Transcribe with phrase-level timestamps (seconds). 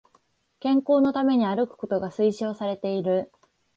[0.59, 3.31] 健康のために歩くことが推奨されている